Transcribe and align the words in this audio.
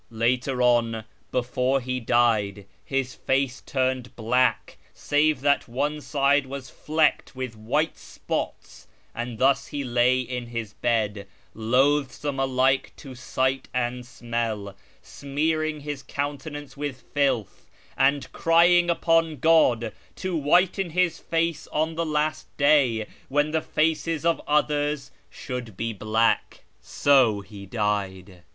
Later 0.09 0.63
on, 0.63 1.03
before 1.31 1.79
he 1.79 1.99
died, 1.99 2.65
his 2.83 3.13
face 3.13 3.61
turned 3.63 4.15
black, 4.15 4.79
save 4.95 5.41
that 5.41 5.67
one 5.67 6.01
side 6.01 6.47
was 6.47 6.71
flecked 6.71 7.35
with 7.35 7.55
white 7.55 7.99
spots; 7.99 8.87
and 9.13 9.37
thus 9.37 9.67
he 9.67 9.83
lay 9.83 10.19
in 10.19 10.47
his 10.47 10.73
bed, 10.73 11.27
loathsome 11.53 12.39
alike 12.39 12.93
to 12.97 13.13
sight 13.13 13.69
and 13.75 14.03
smell, 14.03 14.75
smearing 15.03 15.81
his 15.81 16.01
counte 16.01 16.51
nance 16.51 16.75
with 16.75 17.01
filth, 17.13 17.69
and 17.95 18.31
crying 18.31 18.89
upon 18.89 19.37
God 19.37 19.93
to 20.15 20.35
whiten 20.35 20.89
his 20.89 21.19
face 21.19 21.67
on 21.67 21.93
the 21.93 22.07
Last 22.07 22.47
Day, 22.57 23.05
when 23.29 23.51
the 23.51 23.61
faces 23.61 24.25
of 24.25 24.41
others 24.47 25.11
should 25.29 25.77
be 25.77 25.93
black. 25.93 26.63
So 26.81 27.41
he 27.41 27.67
died." 27.67 28.41